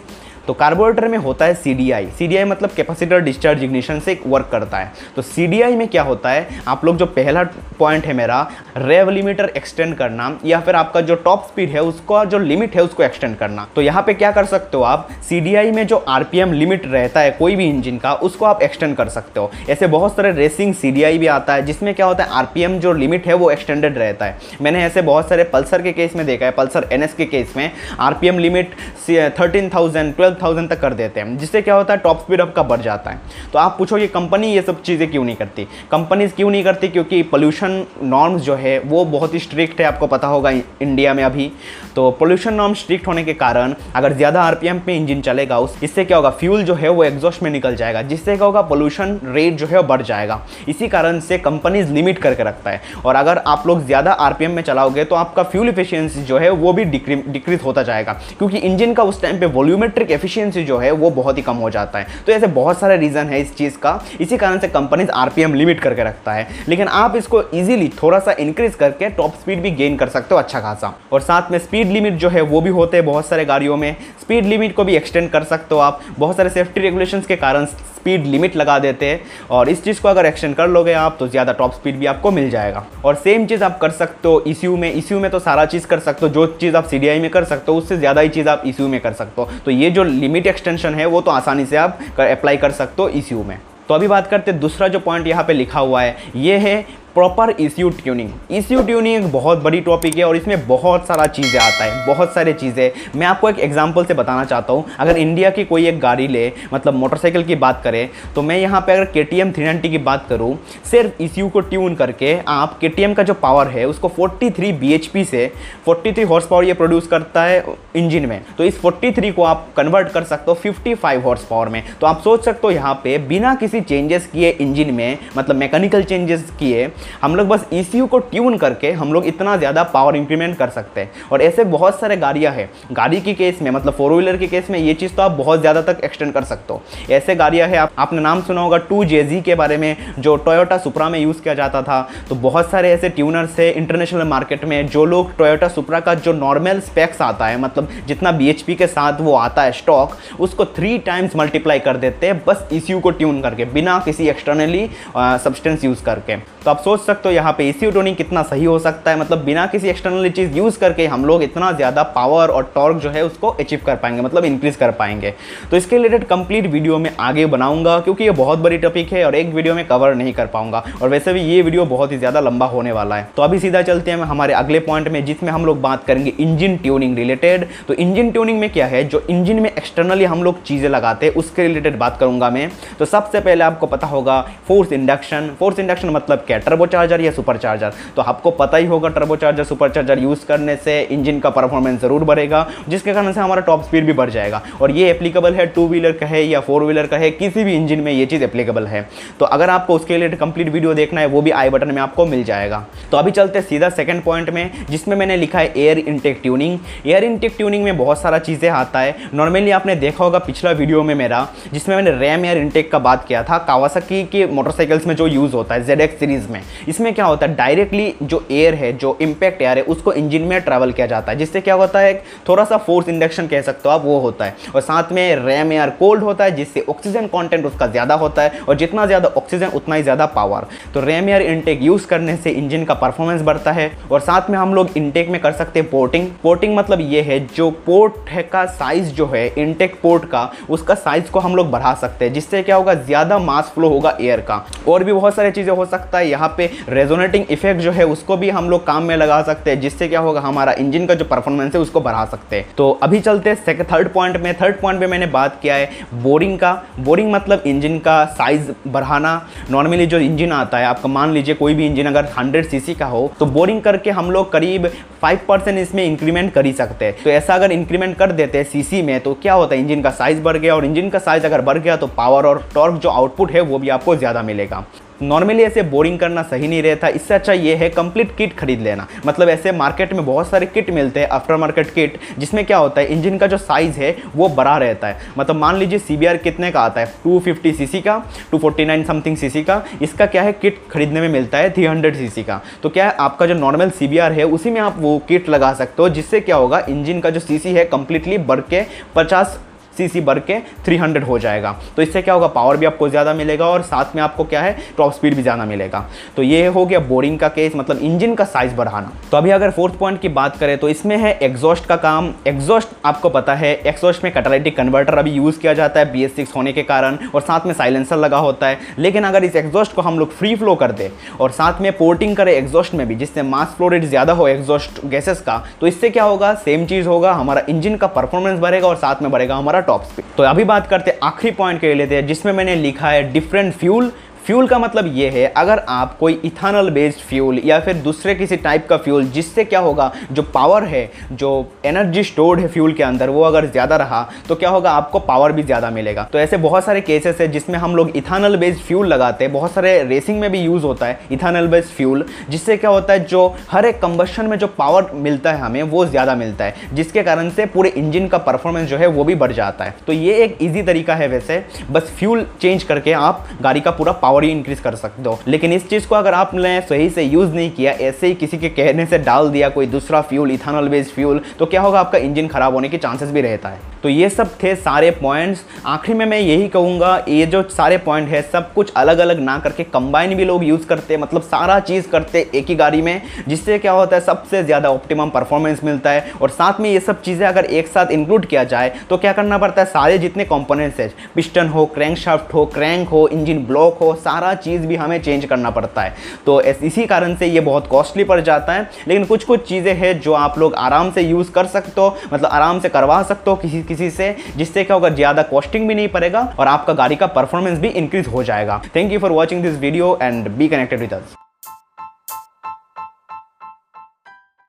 तो 0.51 0.55
कार्बोरेटर 0.55 1.07
में 1.09 1.17
होता 1.19 1.45
है 1.45 1.55
C 1.55 1.73
D 1.75 1.91
I 1.91 2.07
C 2.19 2.27
D 2.29 2.37
I 2.37 2.45
मतलब 2.45 2.71
कैपेसिटर 2.77 3.21
डिस्चार्ज 3.21 3.63
इग्निशन 3.65 3.99
से 4.01 4.19
वर्क 4.27 4.49
करता 4.53 4.77
है। 4.77 4.93
तो 5.17 5.23
सी 5.23 5.47
डी 5.47 5.61
आई 5.63 5.77
में 5.77 5.87
क्या 5.89 6.03
होता 6.03 6.31
है? 6.31 6.49
आप 6.69 6.85
लोग 6.85 6.97
जो 6.97 7.07
पहला 7.09 7.43
पॉइंट 7.79 8.07
है 8.07 8.13
मेरा 8.13 8.41
रेव 8.77 9.11
लिमिटर 9.11 9.53
एक्सटेंड 9.57 9.95
करना 9.97 10.39
या 10.45 10.61
फिर 10.61 10.75
आपका 10.75 11.01
जो 11.01 11.15
टॉप 11.17 11.45
स्पीड 11.49 11.71
है, 11.71 11.83
उसका 11.83 12.25
जो 12.25 12.39
लिमिट 12.39 12.75
है, 12.77 12.83
उसको 12.83 13.03
एक्सटेंड 13.03 13.37
करना। 13.37 13.67
तो 13.77 13.83
यहाँ 13.83 14.03
पे 14.03 14.15
क्या 14.15 14.31
कर 14.31 14.45
सकते 14.47 14.77
हो 14.77 14.83
आप? 14.83 15.09
सी 15.29 15.41
डी 15.41 15.55
आई 15.55 15.71
में 15.71 15.87
जो 15.87 15.97
आर 16.09 16.25
पी 16.25 16.39
एम 16.39 16.53
लिमिट 16.53 16.87
रहता 16.87 17.21
है, 17.21 17.31
कोई 17.31 17.57
भी 17.57 17.69
इंजन 17.69 17.99
का, 17.99 18.15
उसको 18.15 18.47
आप 18.47 18.63
एक्सटेंड 18.63 18.97
कर 18.97 19.09
सकते 19.09 19.41
हो। 19.41 19.51
ऐसे 19.71 19.87
बहुत 19.87 20.17
सारे 20.17 20.33
रेसिंग 20.33 20.75
सी 20.75 20.91
डी 20.91 21.03
आई 21.03 21.19
भी 21.19 21.27
आता 21.29 21.55
है, 21.55 21.65
जिसमें 21.67 21.95
क्या 21.95 22.07
होता 22.07 22.25
है 22.25 22.31
आर 22.31 22.49
पी 22.55 22.63
एम 22.63 22.79
जो 22.79 22.93
लिमिट 22.95 23.27
है, 23.27 23.35
वो 23.35 23.51
एक्सटेंडेड 23.51 23.99
रहता 23.99 24.27
है। 24.27 24.39
मैंने 24.63 24.85
ऐसे 24.85 25.03
बहुत 25.03 25.29
सारे 25.29 25.45
पल्सर 25.47 25.83
के 25.83 25.93
केस 25.93 26.17
में 26.17 26.27
देखा 26.27 26.47
है 26.47 26.53
पल्सर 26.53 26.89
एन 26.93 27.03
एस 27.03 27.15
के 27.15 27.27
केस 27.27 27.57
में। 27.57 27.71
R 28.01 28.15
P 28.15 28.29
M 28.29 28.39
limit 28.39 28.75
thirteen 29.11 29.69
thousand 29.69 30.15
twelve 30.17 30.37
thousand 30.43 30.69
तक 30.71 30.81
कर 30.81 30.95
देते 30.95 31.21
हैं। 31.21 31.37
जिससे 31.39 31.63
क्या 31.63 31.75
होता 31.75 31.95
है 31.95 32.01
टॉप 32.01 32.21
स्पीड 32.21 32.41
आपका 32.41 32.63
बढ़ 32.65 32.81
जाता 32.81 33.11
है। 33.11 33.21
तो 33.53 33.59
आप 33.59 33.75
पूछो 33.79 33.99
ये 33.99 34.07
कंपनी 34.09 34.53
ये 34.55 34.63
सब 34.63 34.83
चीज़ें 34.83 35.11
क्यों 35.11 35.25
नहीं 35.25 35.37
करती? 35.37 35.67
कंपनीज़ 35.91 36.35
क्यों 36.35 36.51
नहीं 36.51 36.65
करती? 36.65 36.89
क्योंकि 36.89 37.23
पोल्यूशन 37.25 37.85
नॉर्म्स 38.03 38.43
जो 38.43 38.55
है, 38.55 38.79
वो 38.81 39.05
बहुत 39.07 39.35
ही 39.35 39.39
स्ट्रिक्ट 39.39 39.81
है, 39.81 39.87
आपको 39.87 40.07
पता 40.07 40.29
होगा 40.29 40.51
इंडिया 40.51 41.15
में 41.15 41.23
अभी। 41.25 41.51
तो 41.97 42.11
पोल्यूशन 42.11 42.55
नॉर्म 42.55 42.75
स्ट्रिक्ट 42.75 43.07
होने 43.07 43.25
के 43.25 43.35
कारण, 43.35 43.75
अगर 43.97 44.13
ज़्यादा 44.13 44.43
आरपीएम 44.43 44.79
पे 44.79 44.97
इंजन 44.97 45.21
चलेगा, 45.21 45.59
उस 45.59 45.79
इससे 45.83 46.05
क्या 46.05 46.17
होगा 46.17 46.31
फ्यूल 46.33 46.63
जो 46.65 46.75
है, 46.75 46.89
वो 46.89 47.05
एग्जॉस्ट 47.05 47.43
में 47.43 47.51
निकल 47.51 47.77
जाएगा। 47.77 48.03
जिससे 48.05 48.37
क्या 48.37 48.47
होगा 48.47 48.63
पोल्यूशन 48.65 49.19
रेट 49.25 49.55
जो 49.55 49.67
है, 49.67 49.77
वो 49.77 49.83
बढ़ 49.85 50.03
जाएगा। 50.03 50.41
इसी 50.69 50.89
कारण 50.89 51.21
से 51.21 51.39
कंपनीज़ 51.41 51.93
लिमिट 51.93 52.19
करके 52.19 52.45
रखता 52.45 52.71
है। 52.71 52.81
और 53.05 53.17
अगर 53.17 53.39
आप 53.39 53.67
लोग 53.67 53.85
ज़्यादा 53.87 54.13
आरपीएम 54.13 54.51
में 54.51 54.63
चलाओगे 54.63 55.05
तो 55.05 55.17
आपका 55.17 55.43
फ्यूल 55.45 55.69
इफिशियंसी 55.69 56.23
जो 56.23 56.39
है, 56.39 56.51
वो 56.51 56.73
भी 56.73 56.85
डिक्रीज 56.85 57.61
होता 57.63 57.83
जाएगा। 57.83 58.13
क्योंकि 58.39 58.59
इंजन 58.59 58.93
का 58.95 59.03
उस 59.03 59.21
टाइम 59.23 59.39
पे 59.41 59.47
वॉल्यूमेट्रिक 59.49 60.11
एफिशिएंसी 60.21 60.65
जो 60.65 60.79
है, 60.79 60.91
वो 60.91 61.11
बहुत 61.11 61.39
ही 61.39 61.43
कम 61.43 61.57
हो 61.57 61.71
जाता 61.71 61.99
है। 61.99 62.07
तो 62.27 62.33
ऐसे 62.33 62.47
बहुत 62.47 62.81
सारे 62.81 62.97
रीज़न 62.97 63.27
है 63.27 63.41
इस 63.41 63.57
चीज़ 63.57 63.79
का। 63.79 64.05
इसी 64.21 64.37
कारण 64.37 64.59
से 64.59 64.69
कंपनीज़ 64.69 65.11
आरपीएम 65.11 65.55
लिमिट 65.55 65.81
करके 65.81 66.05
रखता 66.05 66.33
है। 66.33 66.49
लेकिन 66.69 66.89
आप 66.89 67.17
इसको 67.17 67.43
ईजिली 67.55 67.89
थोड़ा 68.03 68.19
सा 68.19 68.33
इंक्रीज 68.33 68.75
करके 68.75 69.09
टॉप 69.11 69.35
स्पीड 69.35 69.63
भी 69.63 69.71
गेन 69.71 69.97
कर 69.97 70.09
सकते 70.09 70.35
हो 70.35 70.39
अच्छा 70.39 70.61
खासा। 70.61 70.99
और 71.13 71.21
साथ 71.21 71.51
में 71.51 71.59
स्पीड 71.59 71.89
लिमिट 71.89 72.15
जो 72.15 72.29
है, 72.29 72.41
वो 72.41 72.61
भी 72.61 72.71
होते 72.71 72.97
हैं 72.97 73.07
बहुत 73.07 73.27
सारे 73.27 73.45
गाड़ियों 73.45 73.77
में। 73.77 73.97
स्पीड 74.21 74.47
लिमिट 74.47 74.75
को 74.77 74.85
भी 74.85 74.97
एक्सटेंड 74.97 75.31
कर 75.31 75.45
सकते 75.45 75.75
हो 75.75 75.81
आप। 75.81 76.01
बहुत 76.19 76.37
सारे 76.37 76.51
सेफ्टी 76.51 76.81
रेगुलेशन 76.81 77.21
के 77.21 77.37
कारण 77.37 77.65
स्पीड 78.01 78.27
लिमिट 78.27 78.57
लगा 78.57 78.79
देते 78.79 79.07
हैं। 79.07 79.49
और 79.51 79.69
इस 79.69 79.83
चीज़ 79.85 80.01
को 80.03 80.09
अगर 80.09 80.27
एक्शन 80.27 80.53
कर 80.53 80.69
लोगे 80.69 80.93
आप 80.95 81.17
तो 81.19 81.29
ज़्यादा 81.29 81.53
टॉप 81.53 81.73
स्पीड 81.73 81.99
भी 81.99 82.07
आपको 82.07 82.31
मिल 82.31 82.51
जाएगा। 82.51 82.85
और 83.05 83.15
सेम 83.17 83.47
चीज़ 83.47 83.65
आप 83.65 83.79
कर 83.81 83.91
सकते 83.93 84.29
हो 84.29 84.43
इश्यू 84.47 84.77
में। 84.77 84.93
इश्यू 84.93 85.21
में 85.21 85.31
तो 85.31 85.39
सारा 85.41 85.65
चीज़ 85.67 85.87
कर 85.87 85.99
सकते 86.01 86.27
हो, 86.27 86.33
जो 86.33 86.47
चीज़ 86.61 86.77
आप 86.77 86.85
सीडीआई 86.85 87.21
में 87.21 87.31
कर 87.31 87.45
सकते 87.45 87.73
हो, 87.73 87.79
उससे 87.79 87.97
ज़्यादा 87.97 88.21
ही 88.21 88.29
चीज़ 88.29 88.49
आप 88.49 88.63
इश्यू 88.67 88.89
में 88.89 89.01
कर 89.01 89.13
सकते 89.13 89.43
हो। 89.43 89.49
तो 89.65 89.71
ये 89.71 89.91
जो 89.91 90.05
लिमिट 90.05 90.47
एक्सटेंशन 90.47 90.95
है, 90.95 91.07
वो 91.07 91.21
तो 91.21 91.31
आसानी 91.31 91.67
से 91.67 91.77
आप 91.77 91.99
अप्लाई 92.21 92.57
कर 92.57 92.71
सकते 92.73 93.03
हो 93.03 93.09
इश्यू 93.11 93.43
में। 93.45 93.59
तो 93.89 93.95
अभी 93.95 94.09
बात 94.09 94.27
करते 94.27 94.51
हैं, 94.51 94.61
दूसरा 94.61 94.89
जो 94.89 94.99
पॉइंट 95.01 95.27
यहाँ 95.27 95.45
पे 95.45 95.53
लिखा 95.53 95.81
हुआ 95.81 96.03
है, 96.03 96.17
ये 96.37 96.57
है 96.59 96.85
proper 97.15 97.51
issue 97.61 97.89
tuning 97.93 98.31
issue 98.51 98.83
tuning 98.83 99.17
एक 99.17 99.31
बहुत 99.33 99.63
बड़ी 99.63 99.81
टॉपिक 99.81 100.17
है 100.17 100.25
और 100.25 100.37
इसमें 100.37 100.67
बहुत 100.67 101.07
सारा 101.07 101.27
चीज़ें 101.29 101.59
आता 101.61 101.85
है, 101.85 102.07
बहुत 102.07 102.35
सारे 102.35 102.53
चीज़ें। 102.53 103.19
मैं 103.19 103.27
आपको 103.27 103.49
एक 103.49 103.59
एग्जांपल 103.61 104.05
से 104.05 104.15
बताना 104.15 104.45
चाहता 104.45 104.73
हूँ। 104.73 104.85
अगर 104.99 105.17
इंडिया 105.19 105.51
की 105.51 105.65
कोई 105.65 105.87
एक 105.89 106.01
गाड़ी 106.01 106.27
ले 106.29 106.53
मतलब 106.75 106.95
मोटरसाइकिल 106.95 107.45
की 107.45 107.55
बात 107.57 107.81
करें 107.85 108.09
तो 108.35 108.43
मैं 108.43 108.59
यहाँ 108.59 108.81
पे 108.81 108.93
अगर 108.93 109.05
के 109.07 109.25
टी 109.25 109.41
एम 109.41 109.53
की 109.81 109.99
बात 110.01 110.27
करूँ, 110.29 110.57
सिर्फ़ 110.91 111.23
इश्यू 111.23 111.49
को 111.49 111.61
ट्यून 111.63 111.95
करके 111.95 112.37
आप 112.49 112.79
के 112.81 113.15
का 113.15 113.23
जो 113.23 113.35
पावर 113.37 113.69
है, 113.69 113.85
उसको 113.87 114.09
फोर्टी 114.11 114.51
थ्री 114.51 115.25
से 115.25 115.47
फोर्टी 115.87 116.23
हॉर्स 116.23 116.47
पावर 116.47 116.65
ये 116.65 116.75
प्रोड्यूस 116.75 117.07
करता 117.07 117.43
है 117.45 117.65
इंजन 117.97 118.27
में। 118.27 118.41
तो 118.59 118.65
इस 118.65 118.81
फोर्टी 118.81 119.31
को 119.31 119.45
आप 119.45 119.67
कन्वर्ट 119.77 120.09
कर 120.09 120.25
सकते 120.25 120.51
हो 120.51 120.55
फिफ्टी 120.57 120.95
हॉर्स 121.17 121.45
पावर 121.45 121.69
में। 121.69 121.83
तो 122.01 122.07
आप 122.07 122.21
सोच 122.21 122.45
सकते 122.45 122.67
हो 122.67 122.71
यहाँ 122.71 122.95
पर 122.97 123.27
बिना 123.29 123.55
किसी 123.55 123.81
चेंजेस 123.83 124.27
किए 124.27 124.51
इंजन 124.51 124.95
में 124.95 125.19
मतलब 125.37 125.57
मैकेनिकल 125.57 126.03
चेंजेस 126.03 126.51
किए 126.61 126.87
हम 127.23 127.37
लोग 127.37 127.49
बस 127.49 127.67
ईसीयू 127.73 128.07
को 128.07 128.19
ट्यून 128.21 128.57
करके 128.59 128.93
हम 128.93 129.13
लोग 129.13 129.27
इतना 129.27 129.57
ज़्यादा 129.57 129.83
पावर 129.93 130.17
इंक्रीमेंट 130.17 130.57
कर 130.59 130.69
सकते 130.71 131.01
हैं। 131.01 131.29
और 131.33 131.43
ऐसे 131.43 131.65
बहुत 131.67 132.01
सारे 132.01 132.17
गाड़ियाँ 132.17 132.53
हैं। 132.53 132.69
गाड़ी 132.93 133.21
की 133.21 133.35
केस 133.35 133.63
में 133.63 133.71
मतलब 133.71 133.93
फोर 133.93 134.13
व्हीलर 134.13 134.37
के 134.37 134.47
केस 134.47 134.71
में 134.71 134.79
ये 134.79 134.95
चीज़ 134.95 135.15
तो 135.15 135.23
आप 135.23 135.31
बहुत 135.33 135.61
ज़्यादा 135.61 135.83
तक 135.83 136.01
एक्सटेंड 136.05 136.33
कर 136.35 136.45
सकते 136.45 136.73
हो। 136.73 136.83
ऐसे 137.11 137.35
गाड़ियाँ 137.35 137.69
हैं 137.69 137.79
आप, 137.79 137.93
आपने 137.99 138.21
नाम 138.21 138.43
सुना 138.43 138.61
होगा 138.61 138.77
टू 138.81 139.05
जे 139.05 139.41
के 139.41 139.55
बारे 139.55 139.77
में 139.77 139.97
जो 140.19 140.37
टोयोटा 140.39 140.79
सुप्रा 140.79 141.09
में 141.09 141.19
यूज़ 141.19 141.41
किया 141.43 141.55
जाता 141.55 141.83
था। 141.83 142.01
तो 142.29 142.35
बहुत 142.37 142.71
सारे 142.71 142.91
ऐसे 142.93 143.09
ट्यूनर्स 143.11 143.59
है 143.59 143.71
इंटरनेशनल 143.73 144.27
मार्केट 144.29 144.65
में 144.65 144.87
जो 144.89 145.05
लोग 145.05 145.37
टोयोटा 145.37 145.69
सुप्रा 145.71 146.01
का 146.01 146.15
जो 146.17 146.33
नॉर्मल 146.35 146.81
स्पेक्स 146.83 147.21
आता 147.23 147.47
है 147.47 147.61
मतलब 147.61 147.89
जितना 148.07 148.33
बीएचपी 148.33 148.75
के 148.75 148.87
साथ 148.89 149.21
वो 149.21 149.35
आता 149.37 149.63
है 149.63 149.73
स्टॉक 149.73 150.17
उसको 150.41 150.65
थ्री 150.67 150.97
टाइम्स 151.01 151.37
मल्टीप्लाई 151.37 151.79
कर 151.81 151.97
देते 151.97 152.27
हैं 152.27 152.43
बस 152.47 152.69
इश्यू 152.73 153.01
को 153.01 153.11
ट्यून 153.13 153.41
करके 153.41 153.65
बिना 153.73 153.99
किसी 154.05 154.29
एक्सटर्नली 154.29 154.89
सब्सटेंस 155.17 155.85
यूज़ 155.85 156.03
करके। 156.05 156.37
तो 156.37 156.71
आप 156.71 156.79
सोच 156.91 157.01
सकते 157.01 157.29
हो, 157.29 157.35
यहाँ 157.35 157.53
पे 157.59 157.69
एसी 157.69 157.91
टोनिंग 157.91 158.17
कितना 158.17 158.43
सही 158.43 158.65
हो 158.65 158.79
सकता 158.79 159.11
है। 159.11 159.19
मतलब 159.19 159.43
बिना 159.45 159.67
किसी 159.67 159.89
एक्सटर्नल 159.89 160.29
चीज़ 160.31 160.57
यूज़ 160.57 160.79
करके 160.79 161.07
हम 161.07 161.25
लोग 161.25 161.43
इतना 161.43 161.71
ज़्यादा 161.73 162.03
पावर 162.15 162.49
और 162.49 162.71
टॉर्क 162.75 162.97
जो 162.99 163.11
है 163.11 163.25
उसको 163.25 163.49
अचीव 163.51 163.81
कर 163.87 163.97
पाएँगे 163.97 164.23
मतलब 164.23 164.45
इंक्रीज 164.45 164.77
कर 164.77 164.91
पाएँगे। 164.93 165.33
तो 165.71 165.77
इसके 165.77 165.97
रिलेटेड 165.97 166.25
कंप्लीट 166.25 166.67
वीडियो 166.67 166.99
में 166.99 167.11
आगे 167.21 167.45
बनाऊँगा, 167.47 167.99
क्योंकि 168.01 168.25
ये 168.25 168.31
बहुत 168.33 168.59
बड़ी 168.59 168.79
टॉपिक 168.79 169.13
है 169.13 169.25
और 169.27 169.35
एक 169.35 169.55
वीडियो 169.55 169.75
में 169.75 169.85
कवर 169.87 170.15
नहीं 170.15 170.33
कर 170.33 170.47
पाऊँगा। 170.47 170.83
और 171.03 171.09
वैसे 171.09 171.33
भी 171.33 171.43
ये 171.43 171.61
वीडियो 171.63 171.85
बहुत 171.87 172.13
ही 172.13 172.19
ज़्यादा 172.19 172.41
लंबा 172.41 172.67
होने 172.67 172.93
वाला 172.93 173.17
है। 173.17 173.29
तो 173.37 173.43
अभी 173.43 173.59
सीधा 173.59 173.83
चलते 173.83 174.11
हैं 174.11 174.19
हमारे 174.25 174.55
अगले 174.55 174.81
पॉइंट 174.81 175.09
में, 175.09 175.25
जिसमें 175.25 175.51
हम 175.51 175.67
लोग 175.67 175.81
बात 175.81 176.05
करेंगे 176.05 176.33
इंजन 176.39 176.77
ट्यूनिंग 176.79 177.17
रिलेटेड 177.19 177.67
तो 177.89 177.95
इंजन 177.97 178.31
ट्यूनिंग 178.31 178.61
में 178.61 178.69
क्या 178.73 178.87
है? 178.87 179.05
जो 179.05 179.23
इंजन 179.31 179.61
में 179.61 179.71
एक्सटर्नली 179.71 180.25
हम 180.25 180.43
लोग 180.45 180.63
चीज़ें 180.65 180.89
लगाते 180.89 181.27
हैं, 181.27 181.35
उसके 181.35 181.67
रिलेटेड 181.67 181.99
बात 181.99 182.19
करूँगा 182.21 182.51
मैं। 182.51 182.71
तो 182.99 183.05
सबसे 183.07 183.41
पहले 183.41 183.65
आपको 183.65 183.87
पता 183.87 184.07
होगा 184.07 184.41
फोर्स 184.69 184.93
इंडक्शन 184.93 185.51
फोर्स 185.61 185.79
इंडक्शन 185.79 186.11
मतलब 186.11 186.45
क्या 186.47 186.59
टर्बो 186.61 186.80
चार्जर 186.87 187.21
या 187.21 187.31
सुपर 187.31 187.57
चार्जर 187.57 187.93
तो 188.17 188.23
आपको 188.23 188.51
पता 188.53 188.77
ही 188.77 188.87
होगा 188.87 189.09
turbo 189.11 189.37
charger 189.37 189.65
super 189.65 189.91
charger 189.91 190.19
use 190.19 190.45
करने 190.47 190.77
से 190.77 191.01
इंजन 191.03 191.39
का 191.41 191.51
परफॉर्मेंस 191.51 192.01
ज़रूर 192.01 192.25
बढ़ेगा, 192.25 192.67
जिसके 192.89 193.13
कारण 193.15 193.33
से 193.33 193.41
हमारा 193.41 193.61
टॉप 193.61 193.83
स्पीड 193.85 194.07
भी 194.07 194.13
बढ़ 194.13 194.31
जाएगा। 194.31 194.63
और 194.81 194.91
ये 194.91 195.11
एप्लीकेबल 195.11 195.55
है 195.55 195.67
टू 195.67 195.87
व्हीलर 195.89 196.13
का 196.13 196.27
है 196.27 196.43
या 196.43 196.61
फोर 196.61 196.85
व्हीलर 196.85 197.07
का 197.07 197.17
है, 197.17 197.31
किसी 197.33 197.65
भी 197.65 197.75
इंजन 197.75 198.01
में 198.01 198.13
ये 198.13 198.27
चीज़ 198.27 198.45
एप्लीकेबल 198.45 198.87
है। 198.87 199.07
तो 199.41 199.47
अगर 199.47 199.71
आपको 199.71 199.95
उसके 199.95 200.19
लिए 200.19 200.29
कंप्लीट 200.31 200.69
वीडियो 200.69 200.95
देखना 200.95 201.21
है, 201.21 201.27
वो 201.27 201.43
भी 201.43 201.51
आई 201.53 201.71
बटन 201.71 201.95
में 201.95 202.01
आपको 202.03 202.27
मिल 202.27 202.45
जाएगा। 202.45 202.85
तो 203.11 203.17
अभी 203.17 203.31
चलते 203.31 203.63
सीधा 203.63 203.89
सेकंड 203.91 204.23
पॉइंट 204.23 204.51
में, 204.51 204.71
जिसमें 204.91 205.17
मैंने 205.17 205.37
लिखा 205.37 205.59
है 205.59 205.73
air 205.77 205.99
intake 205.99 206.39
tuning 206.43 206.79
air 207.07 207.25
intake 207.25 207.55
tuning 207.57 207.85
में 207.85 207.97
बहुत 207.99 208.21
सारा 208.21 208.39
चीज़ें 208.41 208.69
आता 208.71 209.01
है। 209.01 209.15
नॉर्मली 209.35 209.71
आपने 209.73 209.95
देखा 209.97 210.25
होगा 210.25 210.39
पिछला 210.41 210.71
वीडियो 210.73 211.03
में 211.03 211.15
मेरा, 211.15 211.47
जिसमें 211.73 211.95
मैंने 211.97 212.11
रैम 212.19 212.45
एयर 212.45 212.59
इनटेक 212.59 212.91
का 212.93 212.99
बात 213.01 213.27
किया 213.29 213.43
था 213.43 213.59
कावासाकी 213.61 214.23
के 214.25 214.47
मोटरसाइकिल्स 214.49 215.07
में 215.07 215.15
जो 215.17 215.27
यूज़ 215.27 215.53
होता 215.53 215.75
है 215.75 215.87
ZX 215.87 216.19
सीरीज़ 216.19 216.49
में। 216.49 216.61
इसमें 216.89 217.13
क्या 217.15 217.25
होता 217.25 217.47
है 217.47 217.55
डायरेक्टली 217.57 218.15
जो 218.23 218.43
एयर 218.51 218.75
है, 218.75 218.93
जो 218.95 219.17
इम्पैक्ट 219.23 219.63
एयर 219.63 219.79
है, 219.79 219.83
उसको 219.85 220.13
इंजन 220.13 220.43
में 220.43 220.61
ट्रैवल 220.61 220.93
किया 220.93 221.07
जाता 221.07 221.33
है, 221.33 221.39
जिससे 221.39 221.61
क्या 221.61 221.75
होता 221.75 222.01
है 222.01 222.15
थोड़ा 222.49 222.65
सा 222.65 222.77
फोर्स 222.79 223.09
इंडक्शन 223.09 223.47
कह 223.47 223.63
सकते 223.63 223.89
हो 223.89 223.95
आप, 223.95 224.05
वो 224.05 224.19
होता 224.21 224.45
है। 224.45 224.57
और 224.75 224.81
साथ 224.81 225.13
में 225.13 225.37
रैम 225.37 225.73
एयर 225.73 225.91
कोल्ड 225.99 226.23
होता 226.23 226.45
है, 226.45 226.55
जिससे 226.57 226.85
ऑक्सीजन 226.89 227.27
कॉन्टेंट 227.27 227.67
उसका 227.67 227.87
ज़्यादा 227.87 228.15
होता 228.17 228.43
है, 228.43 228.61
और 228.69 228.77
जितना 228.77 229.07
ज़्यादा 229.07 229.29
ऑक्सीजन 229.37 229.71
उतना 229.71 229.95
ही 229.95 230.03
ज़्यादा 230.03 230.27
पावर 230.29 230.67
तो 230.95 231.01
रैम 231.01 231.29
एयर 231.29 231.43
इनटेक 231.43 231.83
यूज़ 231.83 232.07
करने 232.07 232.37
से 232.37 232.51
इंजन 232.53 232.85
का 232.85 232.95
परफॉर्मेंस 232.97 233.43
बढ़ता 233.43 233.73
है, 233.73 233.91
और 234.13 234.21
साथ 234.21 234.51
में 234.51 234.59
हम 234.59 234.75
लोग 234.75 234.97
इनटेक 234.97 235.29
में 235.29 235.41
कर 235.41 235.53
सकते 235.53 235.81
हैं 235.81 235.89
पोर्टिंग 235.91 236.29
पोर्टिंग 236.43 236.77
मतलब 236.77 237.01
ये 237.03 237.21
है, 237.23 237.39
जो 237.47 237.71
पोर्ट 237.87 238.29
है 238.29 238.43
का 238.45 238.65
साइज़ 238.69 239.13
जो 239.15 239.27
है 239.27 239.47
इनटेक 239.59 239.95
पोर्ट 240.03 240.25
का, 240.25 240.51
उसका 240.71 240.95
साइज़ 240.97 241.31
को 241.31 241.41
हम 241.41 241.57
लोग 241.57 241.71
बढ़ा 241.71 241.95
सकते 241.95 242.25
हैं, 242.25 242.33
जिससे 242.33 242.63
क्या 242.63 242.77
होगा, 242.77 242.95
ज़्यादा 242.95 243.39
मास 243.41 243.71
फ्लो 243.75 243.89
होगा 243.89 244.17
एयर 244.21 244.41
का। 244.41 244.65
और 244.89 245.05
भी 245.05 245.13
बहुत 245.13 245.35
सारी 245.35 245.51
चीज़ें 245.51 245.73
हो 245.73 245.85
सकता 245.87 246.19
है, 246.19 246.29
यहाँ 246.29 246.49
पे 246.57 246.60
रेजोनेटिंग 246.89 247.45
इफ़ेक्ट 247.51 247.81
जो 247.81 247.91
है, 247.91 248.05
उसको 248.07 248.37
भी 248.37 248.51
हम 248.51 248.71
लोग 248.71 248.87
काम 248.87 249.03
में 249.03 249.17
लगा 249.17 249.41
सकते 249.43 249.71
हैं, 249.71 249.81
जिससे 249.81 250.09
क्या 250.09 250.21
होगा, 250.21 250.41
हमारा 250.41 250.73
इंजन 250.75 251.07
का 251.07 251.15
जो 251.15 251.25
परफॉर्मेंस 251.27 251.75
है, 251.75 251.81
उसको 251.81 252.01
बढ़ा 252.01 252.25
सकते 252.27 252.57
हैं। 252.57 252.67
तो 252.77 252.91
अभी 253.03 253.21
चलते 253.21 253.51
हैं 253.51 253.85
थर्ड 253.85 254.09
पॉइंट 254.09 254.37
में 254.37 254.53
थर्ड 254.55 254.81
पॉइंट 254.81 255.01
में 255.01 255.07
मैंने 255.07 255.27
बात 255.29 255.59
किया 255.63 255.75
है 255.75 255.91
बोरिंग 256.15 256.59
का। 256.59 256.73
बोरिंग 257.01 257.33
मतलब 257.33 257.63
इंजन 257.67 257.99
का 257.99 258.25
साइज़ 258.33 258.71
बढ़ाना। 258.89 259.35
नॉर्मली 259.71 260.07
जो 260.07 260.19
इंजन 260.21 260.53
आता 260.53 260.79
है, 260.79 260.87
आपका 260.87 261.09
मान 261.09 261.33
लीजिए 261.33 261.55
कोई 261.55 261.75
भी 261.75 261.87
इंजन 261.87 262.07
अगर 262.07 262.27
100 262.29 262.65
सीसी 262.65 262.95
का 262.95 263.07
हो 263.07 263.31
तो 263.39 263.47
बोरिंग 263.49 263.81
करके 263.83 264.11
हम 264.11 264.31
लोग 264.31 264.51
करीब 264.53 264.87
फाइव 265.23 265.41
परसेंट 265.49 265.79
इसमें 265.79 266.05
इंक्रीमेंट 266.05 266.53
कर 266.53 266.67
ही 266.67 266.73
सकते 266.73 267.05
हैं। 267.05 267.17
तो 267.25 267.31
ऐसा 267.31 267.55
अगर 267.55 267.73
इंक्रीमेंट 267.73 268.17
कर 268.17 268.33
देते 268.33 268.59
हैं 268.59 268.65
सीसी 268.67 269.03
में 269.03 269.19
तो 269.21 269.35
क्या 269.35 269.55
होता 269.55 269.75
है 269.75 269.81
इंजन 269.81 270.03
का 270.03 270.11
साइज़ 270.13 270.41
बढ़ 270.43 270.57
गया। 270.57 270.75
और 270.75 270.85
इंजन 270.85 271.09
का 271.11 271.19
साइज़ 271.21 271.47
अगर 271.47 271.61
बढ़ 271.61 271.79
गया 271.79 271.97
तो 271.97 272.07
पावर 272.09 272.47
और 272.47 272.65
टॉर्क 272.75 273.01
जो 273.01 273.09
आउटपुट 273.11 273.51
है, 273.51 273.61
वो 273.61 273.79
भी 273.79 273.89
आपको 273.91 274.17
ज़्यादा 274.17 274.43
मिलेगा। 274.43 274.85
नॉर्मली 275.23 275.63
ऐसे 275.63 275.83
बोरिंग 275.83 276.19
करना 276.19 276.43
सही 276.43 276.69
नहीं 276.69 276.83
रहता। 276.83 277.09
इससे 277.09 277.35
अच्छा 277.35 277.53
ये 277.53 277.75
है 277.75 277.89
कंप्लीट 277.91 278.37
किट 278.37 278.57
खरीद 278.59 278.81
लेना। 278.81 279.07
मतलब 279.27 279.49
ऐसे 279.49 279.73
मार्केट 279.73 280.13
में 280.13 280.25
बहुत 280.27 280.49
सारे 280.51 280.67
किट 280.67 280.91
मिलते 280.91 281.21
हैं 281.21 281.29
आफ्टर 281.29 281.57
मार्केट 281.57 281.91
किट 281.91 282.19
जिसमें 282.39 282.65
क्या 282.65 282.79
होता 282.79 283.01
है 283.01 283.07
इंजन 283.07 283.39
का 283.39 283.47
जो 283.47 283.57
साइज़ 283.59 283.99
है, 283.99 284.17
वो 284.37 284.49
बड़ा 284.49 284.77
रहता 284.77 285.09
है। 285.09 285.19
मतलब 285.39 285.57
मान 285.57 285.77
लीजिए 285.77 285.99
CBR 286.01 286.37
कितने 286.43 286.71
का 286.71 286.81
आता 286.81 287.01
है? 287.01 287.13
टू 287.25 287.39
फिफ्टी 287.41 288.01
का 288.01 288.19
टू 288.53 288.59
समथिंग 289.05 289.37
सी 289.37 289.63
का, 289.63 289.83
इसका 290.03 290.27
क्या 290.27 290.43
है 290.43 290.53
किट 290.53 290.79
खरीदने 290.91 291.21
में 291.21 291.29
मिलता 291.29 291.59
है 291.59 291.71
थ्री 291.71 291.85
हंड्रेड 291.85 292.45
का। 292.47 292.61
तो 292.83 292.89
क्या 292.89 293.07
है, 293.07 293.17
आपका 293.17 293.47
जो 293.47 293.55
नॉर्मल 293.55 293.91
CBR 293.93 294.31
है, 294.33 294.45
उसी 294.45 294.71
में 294.71 294.81
आप 294.81 294.97
वो 294.99 295.19
किट 295.29 295.49
लगा 295.49 295.73
सकते 295.75 296.03
हो, 296.03 296.09
जिससे 296.09 296.41
क्या 296.41 296.57
होगा 296.57 296.85
इंजन 296.89 297.21
का 297.21 297.31
जो 297.31 297.41
सी 297.41 297.59
है 297.65 297.85
कंप्लीटली 297.85 298.39
बढ़ 298.41 298.61
के 298.61 298.83
पचास 299.15 299.59
सीसी 299.97 300.21
बढ़ 300.21 300.39
के 300.41 300.59
300 300.85 301.25
हो 301.25 301.39
जाएगा। 301.39 301.75
तो 301.97 302.03
इससे 302.03 302.23
क्या 302.23 302.35
होगा? 302.35 302.47
पावर 302.49 302.77
भी 302.77 302.87
आपको 302.87 303.09
ज़्यादा 303.09 303.35
मिलेगा 303.35 303.67
और 303.67 303.83
साथ 303.83 304.15
में 304.17 304.23
आपको 304.23 304.45
क्या 304.45 304.61
है? 304.63 304.77
टॉप 304.99 305.13
स्पीड 305.13 305.35
भी 305.35 305.43
ज़्यादा 305.43 305.65
मिलेगा। 305.65 306.05
तो 306.37 306.43
ये 306.43 306.67
हो 306.67 306.85
गया 306.87 306.99
बोरिंग 307.01 307.39
का 307.39 307.49
केस 307.51 307.77
मतलब 307.77 307.99
इंजन 308.01 308.35
का 308.35 308.45
साइज़ 308.47 308.75
बढ़ाना। 308.75 309.13
तो 309.31 309.37
अभी 309.37 309.51
अगर 309.51 309.71
फोर्थ 309.71 309.95
पॉइंट 309.99 310.21
की 310.21 310.29
बात 310.31 310.57
करें 310.57 310.77
तो 310.79 310.89
इसमें 310.89 311.17
है 311.17 311.33
एग्जॉस्ट 311.43 311.87
का 311.87 311.97
काम। 311.99 312.33
एग्जॉस्ट 312.47 312.89
आपको 313.05 313.29
पता 313.31 313.55
है 313.55 313.75
एग्जॉस्ट 313.77 314.25
में 314.25 314.33
कैटालिटिक 314.33 314.77
कन्वर्टर 314.77 315.19
अभी 315.19 315.31
यूज़ 315.31 315.59
किया 315.61 315.75
जाता 315.75 316.01
है 316.01 316.13
बी 316.13 316.47
होने 316.57 316.73
के 316.73 316.83
कारण 316.83 317.19
और 317.35 317.41
साथ 317.41 317.67
में 317.67 317.73
साइलेंसर 317.75 318.17
लगा 318.17 318.39
होता 318.39 318.67
है। 318.67 318.79
लेकिन 318.99 319.25
अगर 319.25 319.45
इस 319.45 319.57
एग्जॉस्ट 319.57 319.95
को 319.95 320.03
हम 320.03 320.19
लोग 320.19 320.33
फ्री 320.33 320.55
फ्लो 320.57 320.75
कर 320.75 320.93
दे 320.93 321.11
और 321.41 321.51
साथ 321.51 321.81
में 321.81 321.93
पोर्टिंग 321.97 322.37
करें 322.37 322.53
एग्जॉस्ट 322.53 322.95
में 322.95 323.07
भी, 323.09 323.15
जिससे 323.15 323.43
मास 323.43 323.75
फ्लो 323.77 323.89
रेट 323.89 324.05
ज़्यादा 324.05 324.33
हो 324.33 324.49
एग्जॉस्ट 324.49 325.05
गैसेस 325.07 325.41
का 325.41 325.63
तो 325.81 325.87
इससे 325.87 326.11
क्या 326.11 326.25
होगा? 326.25 326.53
सेम 326.57 326.87
चीज़ 326.87 327.09
होगा, 327.09 327.33
हमारा 327.33 327.63
इंजन 327.69 327.97
का 327.97 328.07
परफॉर्मेंस 328.09 328.59
बढ़ेगा 328.61 328.89
और 328.89 328.97
साथ 328.97 329.23
में 329.23 329.31
बढ़ेगा 329.31 329.57
हमारा 329.57 329.80
टॉप 329.83 330.03
स्पीड 330.03 330.25
तो 330.37 330.43
अभी 330.43 330.65
बात 330.65 330.87
करते 330.87 331.19
आखिरी 331.23 331.53
पॉइंट 331.55 331.81
के 331.81 331.95
लेते 331.95 332.15
हैं 332.15 332.27
जिसमें 332.27 332.53
मैंने 332.53 332.75
लिखा 332.77 333.11
है 333.11 333.23
डिफरेंट 333.33 333.75
फ्यूल 333.75 334.13
फ्यूल 334.47 334.67
का 334.67 334.79
मतलब 334.79 335.07
ये 335.15 335.29
है, 335.29 335.47
अगर 335.47 335.79
आप 335.89 336.17
कोई 336.19 336.41
इथानल 336.45 336.91
बेस्ड 336.91 337.19
फ्यूल 337.21 337.61
या 337.65 337.79
फिर 337.81 337.95
दूसरे 337.97 338.35
किसी 338.35 338.57
टाइप 338.57 338.87
का 338.89 338.97
फ्यूल, 338.97 339.25
जिससे 339.27 339.65
क्या 339.65 339.81
होगा, 339.81 340.11
जो 340.33 340.43
पावर 340.45 340.85
है, 340.85 341.11
जो 341.33 341.51
एनर्जी 341.85 342.23
स्टोर्ड 342.25 342.61
है 342.61 342.69
फ्यूल 342.69 342.93
के 342.93 343.03
अंदर, 343.03 343.31
वो 343.31 343.43
अगर 343.43 343.67
ज़्यादा 343.67 343.97
रहा 343.97 344.23
तो 344.49 344.55
क्या 344.55 344.71
होगा, 344.71 344.91
आपको 344.91 345.19
पावर 345.21 345.53
भी 345.53 345.63
ज़्यादा 345.63 345.91
मिलेगा। 345.91 346.23
तो 346.23 346.39
ऐसे 346.39 346.57
बहुत 346.59 346.85
सारे 346.85 347.01
केसेस 347.01 347.41
है 347.41 347.49
जिसमें 347.49 347.79
हम 347.79 347.97
लोग 347.97 348.17
इथानल 348.17 348.57
बेस्ड 348.57 348.81
फ्यूल 348.81 349.07
लगाते 349.07 349.45
हैं। 349.45 349.53
बहुत 349.53 349.73
सारे 349.73 350.03
रेसिंग 350.05 350.41
में 350.41 350.51
भी 350.53 350.61
यूज़ 350.61 350.85
होता 350.85 351.07
है 351.07 351.19
इथानल 351.33 351.67
बेस्ड 351.69 351.91
फ्यूल, 351.91 352.25
जिससे 352.51 352.77
क्या 352.77 352.91
होता 352.91 353.13
है, 353.13 353.25
जो 353.25 353.47
हर 353.71 353.85
एक 353.85 354.01
कंबशन 354.03 354.47
में 354.47 354.59
जो 354.59 354.67
पावर 354.79 355.11
मिलता 355.15 355.53
है 355.53 355.61
हमें, 355.61 355.83
वो 355.85 356.07
ज़्यादा 356.07 356.35
मिलता 356.35 356.65
है, 356.65 356.75
जिसके 356.93 357.23
कारण 357.23 357.51
से 357.51 357.67
पूरे 357.69 357.89
इंजन 357.91 358.27
का 358.29 358.39
परफॉर्मेंस 358.41 358.89
जो 358.89 358.97
है, 358.97 359.07
वो 359.09 359.25
भी 359.25 359.35
बढ़ 359.37 359.53
जाता 359.53 359.85
है। 359.85 359.95
तो 360.07 360.13
ये 360.13 360.43
एक 360.45 360.59
ईजी 360.63 360.83
तरीका 360.83 361.15
है 361.15 361.29
वैसे। 361.29 361.65
बस 361.91 362.13
फ्यूल 362.19 362.47
चेंज 362.61 362.83
करके 362.83 363.13
आप 363.13 363.47
गाड़ी 363.63 363.81
का 363.81 363.91
पूरा 363.91 364.13
पावर 364.13 364.30
ही 364.39 364.51
इंक्रीज 364.51 364.81
कर 364.81 364.95
सकते 364.95 365.23
हो। 365.23 365.39
लेकिन 365.49 365.73
इस 365.73 365.89
चीज़ 365.89 366.07
को 366.09 366.15
अगर 366.15 366.35
आपने 366.35 366.81
सही 366.81 367.09
से 367.11 367.23
यूज़ 367.23 367.55
नहीं 367.55 367.71
किया, 367.71 367.93
ऐसे 367.93 368.27
ही 368.27 368.35
किसी 368.35 368.59
के 368.59 368.69
कहने 368.69 369.07
से 369.07 369.19
डाल 369.21 369.51
दिया 369.51 369.69
कोई 369.69 369.87
दूसरा 369.87 370.21
फ्यूल 370.23 370.51
इथानॉल 370.51 370.89
बेस्ड 370.89 371.11
फ्यूल 371.11 371.41
तो 371.59 371.67
क्या 371.67 371.81
होगा 371.81 372.01
आपका 372.01 372.19
इंजन 372.19 372.47
खराब 372.47 372.75
होने 372.75 372.89
के 372.89 372.99
चांसेस 372.99 373.31
भी 373.31 373.41
रहता 373.41 373.69
है। 373.69 373.79
तो 374.03 374.09
ये 374.09 374.29
सब 374.31 374.51
थे 374.63 374.75
सारे 374.77 375.11
पॉइंट्स 375.13 375.65
आखिर 375.87 376.15
में 376.17 376.25
मैं 376.27 376.39
यही 376.39 376.69
कहूँगा, 376.69 377.17
ये 377.29 377.47
जो 377.47 377.63
सारे 377.71 377.97
पॉइंट 377.99 378.29
है, 378.29 378.41
सब 378.43 378.73
कुछ 378.75 378.93
अलग 378.97 379.19
अलग 379.19 379.41
ना 379.41 379.59
करके 379.59 379.85
कंबाइन 379.87 380.35
भी 380.37 380.45
लोग 380.45 380.65
यूज़ 380.65 380.87
करते 380.87 381.17
मतलब 381.17 381.43
सारा 381.43 381.79
चीज़ 381.81 382.09
करते 382.09 382.47
एक 382.55 382.69
ही 382.69 382.75
गाड़ी 382.75 383.03
में, 383.03 383.23
जिससे 383.49 383.79
क्या 383.79 383.93
होता 383.93 384.17
है, 384.17 384.23
सबसे 384.23 384.63
ज़्यादा 384.65 384.91
ऑप्टिमम 384.91 385.31
परफॉर्मेंस 385.31 385.83
मिलता 385.85 386.11
है। 386.11 386.33
और 386.33 386.51
साथ 386.51 386.81
में 386.81 386.91
ये 386.91 387.01
सब 387.01 387.21
चीज़ें 387.23 387.47
अगर 387.49 387.65
एक 387.65 387.89
साथ 387.89 388.11
इंक्लूड 388.13 388.47
किया 388.47 388.65
जाए 388.65 388.93
तो 389.11 389.17
क्या 389.19 389.33
करना 389.33 389.59
पड़ता 389.59 389.83
है, 389.83 389.89
सारे 389.89 390.19
जितने 390.19 390.45
कॉम्पोनेंट्स 390.45 391.01
है 391.01 391.09
पिस्टन 391.35 391.69
हो 391.69 391.85
क्रैंक 391.89 392.17
शाफ्ट 392.19 392.55
हो 392.55 392.65
क्रैंक 392.69 393.09
हो 393.09 393.27
इंजन 393.29 393.59
ब्लॉक 393.65 393.99
हो, 393.99 394.15
सारा 394.17 394.55
चीज़ 394.57 394.87
भी 394.87 394.97
हमें 394.97 395.21
चेंज 395.23 395.45
करना 395.45 395.71
पड़ता 395.71 396.03
है। 396.03 396.15
तो 396.47 396.61
इसी 396.63 397.07
कारण 397.07 397.35
से 397.37 397.47
ये 397.47 397.61
बहुत 397.61 397.87
कॉस्टली 397.87 398.25
पड़ 398.25 398.41
जाता 398.41 398.73
है। 398.73 398.89
लेकिन 399.09 399.25
कुछ 399.25 399.45
कुछ 399.45 399.69
चीज़ें 399.69 399.95
हैं 399.95 400.19
जो 400.21 400.33
आप 400.35 400.59
लोग 400.59 400.75
आराम 400.77 401.11
से 401.13 401.23
यूज़ 401.23 401.51
कर 401.53 401.67
सकते 401.69 402.01
हो 402.01 402.17
मतलब 402.33 402.47
आराम 402.47 402.81
से 402.81 402.89
करवा 402.89 403.23
सकते 403.23 403.51
हो, 403.51 403.57
किसी 403.59 403.83
किसी 403.91 404.11
से, 404.13 404.35
जिससे 404.57 404.85
क्या 404.85 404.95
होगा, 404.95 405.09
ज़्यादा 405.11 405.43
कॉस्टिंग 405.51 405.89
भी 405.89 405.95
नहीं 405.95 406.09
पड़ेगा 406.11 406.41
और 406.59 406.69
आपका 406.69 406.93
गाड़ी 406.95 407.17
का 407.17 407.27
परफॉर्मेंस 407.33 407.79
भी 407.79 407.89
इंक्रीज 407.91 408.27
हो 408.29 408.43
जाएगा। 408.45 408.81
Thank 408.97 409.13
you 409.13 409.19
for 409.19 409.33
watching 409.33 409.63
this 409.63 409.79
video 409.81 410.19
and 410.23 410.49
be 410.51 410.69
connected 410.69 411.01
with 411.01 411.15
us 411.15 411.37